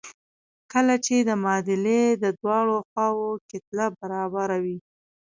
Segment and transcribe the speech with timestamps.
[0.71, 4.77] کله چې د معادلې د دواړو خواوو کتله برابره وي.